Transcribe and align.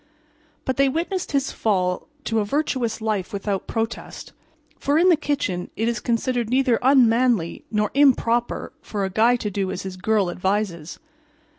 But 0.65 0.77
they 0.77 0.89
witnessed 0.89 1.31
his 1.31 1.51
fall 1.51 2.07
to 2.23 2.39
a 2.39 2.43
virtuous 2.43 3.01
life 3.01 3.31
without 3.31 3.67
protest. 3.67 4.33
For, 4.79 4.97
in 4.97 5.09
the 5.09 5.15
Kitchen 5.15 5.69
it 5.75 5.87
is 5.87 5.99
considered 5.99 6.49
neither 6.49 6.79
unmanly 6.81 7.65
nor 7.69 7.91
improper 7.93 8.73
for 8.81 9.03
a 9.05 9.11
guy 9.11 9.35
to 9.35 9.51
do 9.51 9.69
as 9.71 9.83
his 9.83 9.97
girl 9.97 10.31
advises. 10.31 10.97